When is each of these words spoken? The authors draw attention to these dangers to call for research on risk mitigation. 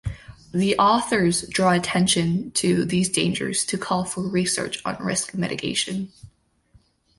The 0.51 0.75
authors 0.79 1.43
draw 1.43 1.73
attention 1.73 2.49
to 2.53 2.85
these 2.85 3.07
dangers 3.07 3.63
to 3.65 3.77
call 3.77 4.03
for 4.03 4.27
research 4.27 4.81
on 4.83 4.97
risk 4.99 5.35
mitigation. 5.35 6.11